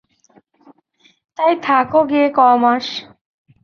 তাই 1.39 1.53
থাকো 1.63 1.99
গিয়ে 2.09 2.27
ক 2.31 2.39
মাস। 2.61 2.85